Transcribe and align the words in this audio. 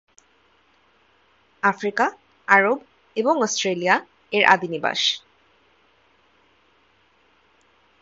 Africa, 1.63 2.05
আরব 2.47 2.77
এবং 3.15 3.35
Australia 3.41 3.95
এর 4.31 4.43
আদি 4.45 4.67
নিবাস। 4.67 5.01